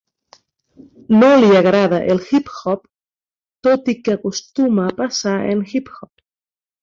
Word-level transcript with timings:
No 1.23 1.27
li 1.41 1.49
agrada 1.57 1.99
el 2.13 2.21
hip-hop, 2.29 2.81
tot 3.69 3.93
i 3.95 3.95
que 4.07 4.15
acostuma 4.17 4.87
a 4.87 4.95
passar 5.03 5.37
en 5.53 5.63
hip-hop. 5.75 6.11